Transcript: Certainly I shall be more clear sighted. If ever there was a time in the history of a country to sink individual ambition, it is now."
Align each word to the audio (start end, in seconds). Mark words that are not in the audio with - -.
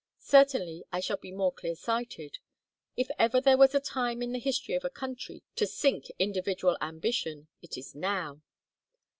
Certainly 0.25 0.83
I 0.91 0.99
shall 0.99 1.17
be 1.17 1.31
more 1.31 1.51
clear 1.53 1.75
sighted. 1.75 2.39
If 2.97 3.11
ever 3.19 3.39
there 3.39 3.55
was 3.59 3.75
a 3.75 3.79
time 3.79 4.23
in 4.23 4.31
the 4.31 4.39
history 4.39 4.73
of 4.73 4.83
a 4.83 4.89
country 4.89 5.43
to 5.57 5.67
sink 5.67 6.05
individual 6.17 6.75
ambition, 6.81 7.49
it 7.61 7.77
is 7.77 7.93
now." 7.93 8.41